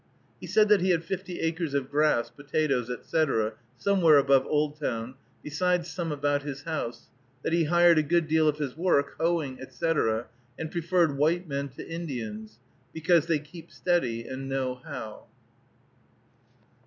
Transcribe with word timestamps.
He 0.39 0.47
said 0.47 0.67
that 0.69 0.81
he 0.81 0.89
had 0.89 1.03
fifty 1.03 1.41
acres 1.41 1.75
of 1.75 1.91
grass, 1.91 2.31
potatoes, 2.31 2.89
etc., 2.89 3.53
somewhere 3.77 4.17
above 4.17 4.47
Oldtown, 4.47 5.13
besides 5.43 5.91
some 5.91 6.11
about 6.11 6.41
his 6.41 6.63
house; 6.63 7.09
that 7.43 7.53
he 7.53 7.65
hired 7.65 7.99
a 7.99 8.01
good 8.01 8.27
deal 8.27 8.47
of 8.47 8.57
his 8.57 8.75
work, 8.75 9.13
hoeing, 9.19 9.59
etc., 9.61 10.25
and 10.57 10.71
preferred 10.71 11.19
white 11.19 11.47
men 11.47 11.69
to 11.69 11.87
Indians, 11.87 12.57
because 12.91 13.27
"they 13.27 13.37
keep 13.37 13.69
steady, 13.71 14.25
and 14.27 14.49
know 14.49 14.73
how." 14.83 15.27